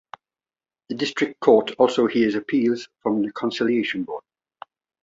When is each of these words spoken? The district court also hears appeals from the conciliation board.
The 0.89 0.95
district 0.95 1.39
court 1.41 1.75
also 1.77 2.07
hears 2.07 2.33
appeals 2.33 2.89
from 3.03 3.21
the 3.21 3.31
conciliation 3.31 4.03
board. 4.03 4.23